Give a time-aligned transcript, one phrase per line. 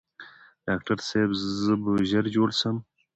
[0.65, 1.29] ډاکټر صاحب
[1.63, 2.75] زه به ژر جوړ شم؟